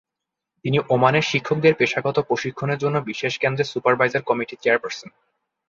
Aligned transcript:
তিনি 0.65 0.77
ওমানের 0.89 1.21
শিক্ষকদের 1.21 1.73
পেশাগত 1.75 2.17
প্রশিক্ষণের 2.19 2.77
জন্য 2.77 2.97
বিশেষ 3.01 3.33
কেন্দ্রের 3.37 3.71
সুপারভাইজার 3.73 4.27
কমিটির 4.29 4.61
চেয়ারপার্সন। 4.61 5.09